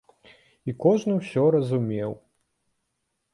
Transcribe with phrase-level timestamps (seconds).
[0.71, 2.11] І кожны ўсё разумеў.